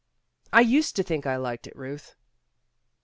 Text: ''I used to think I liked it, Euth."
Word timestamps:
''I 0.53 0.61
used 0.61 0.95
to 0.95 1.03
think 1.03 1.27
I 1.27 1.35
liked 1.35 1.67
it, 1.67 1.75
Euth." 1.77 2.15